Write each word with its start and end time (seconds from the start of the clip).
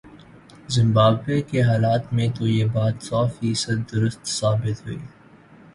Zimbabwe 0.69 1.41
کے 1.41 1.61
حالات 1.61 2.13
میں 2.13 2.27
تو 2.29 2.47
یہ 2.47 2.65
بات 2.73 3.03
سوفیصد 3.03 3.79
درست 3.93 4.25
ثابت 4.29 4.85
ہوئی۔ 4.85 4.99